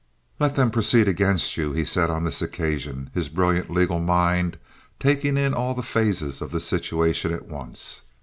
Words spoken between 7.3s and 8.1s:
at once.